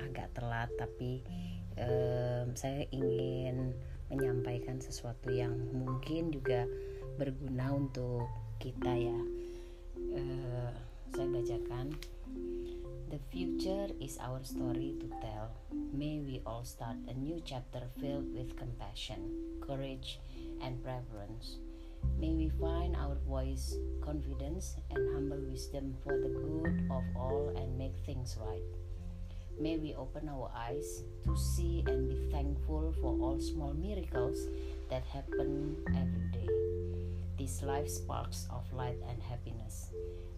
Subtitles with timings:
[0.00, 1.24] agak telat tapi
[1.78, 3.72] um, saya ingin
[4.12, 6.68] menyampaikan sesuatu yang mungkin juga
[7.16, 8.28] berguna untuk
[8.60, 9.20] kita ya
[10.16, 10.72] uh,
[11.12, 11.96] saya bacakan
[13.12, 15.52] The future is our story to tell.
[15.92, 19.20] May we all start a new chapter filled with compassion,
[19.60, 20.16] courage,
[20.64, 21.60] and preference.
[22.16, 27.78] May we find our voice, confidence, and humble wisdom for the good of all and
[27.78, 28.66] make things right.
[29.60, 34.48] May we open our eyes to see and be thankful for all small miracles
[34.90, 36.48] that happen every day.
[37.38, 39.90] This life sparks of light and happiness.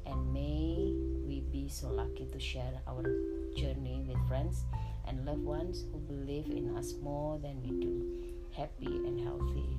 [0.04, 0.92] And may
[1.26, 3.02] we be so lucky to share our
[3.56, 4.64] journey with friends
[5.08, 8.04] and loved ones who believe in us more than we do.
[8.52, 9.73] Happy and healthy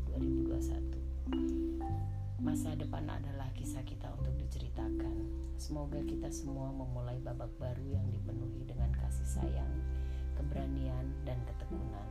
[4.76, 5.16] diceritakan.
[5.56, 9.72] Semoga kita semua memulai babak baru yang dipenuhi dengan kasih sayang,
[10.36, 12.10] keberanian, dan ketekunan.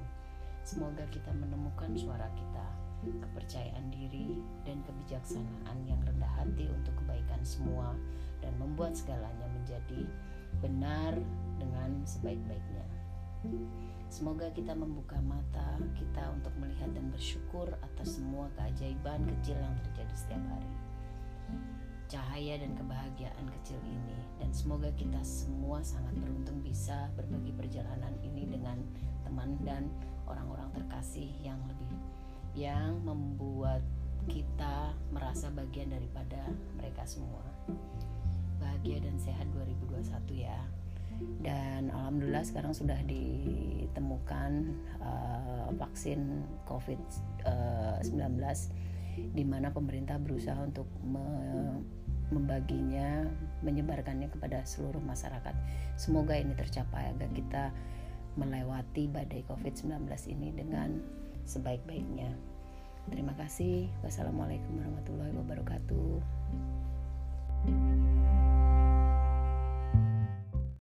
[0.65, 2.67] Semoga kita menemukan suara kita,
[3.05, 7.93] kepercayaan diri, dan kebijaksanaan yang rendah hati untuk kebaikan semua
[8.41, 10.09] dan membuat segalanya menjadi
[10.65, 11.13] benar
[11.61, 12.89] dengan sebaik-baiknya.
[14.09, 20.15] Semoga kita membuka mata kita untuk melihat dan bersyukur atas semua keajaiban kecil yang terjadi
[20.17, 20.54] setiap hari.
[22.15, 28.47] Cahaya dan kebahagiaan kecil ini dan semoga kita semua sangat beruntung bisa berbagi perjalanan ini
[28.47, 28.79] dengan
[29.27, 29.91] teman dan
[30.31, 31.91] orang-orang terkasih yang lebih
[32.55, 33.83] yang membuat
[34.31, 37.43] kita merasa bagian daripada mereka semua.
[38.63, 40.63] Bahagia dan sehat 2021 ya.
[41.43, 44.71] Dan alhamdulillah sekarang sudah ditemukan
[45.03, 48.55] uh, vaksin COVID-19 uh,
[49.35, 51.27] di mana pemerintah berusaha untuk me
[52.33, 53.29] membaginya,
[53.61, 55.55] menyebarkannya kepada seluruh masyarakat.
[55.99, 57.65] Semoga ini tercapai agar kita
[58.35, 60.99] melewati badai COVID-19 ini dengan
[61.45, 62.33] sebaik-baiknya.
[63.13, 63.93] Terima kasih.
[64.01, 66.74] Wassalamualaikum warahmatullahi wabarakatuh.